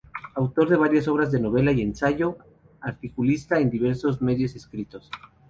[0.33, 2.35] Autor de varias obras de novela y ensayo,
[2.79, 5.11] articulista en diversos medios escritos.